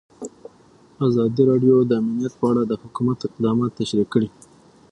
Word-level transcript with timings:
ازادي 1.07 1.41
راډیو 1.51 1.75
د 1.85 1.91
امنیت 2.01 2.33
په 2.39 2.45
اړه 2.51 2.61
د 2.65 2.73
حکومت 2.81 3.17
اقدامات 3.29 3.71
تشریح 3.79 4.07
کړي. 4.13 4.29